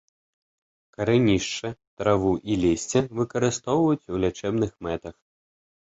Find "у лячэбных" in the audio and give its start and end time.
4.17-4.71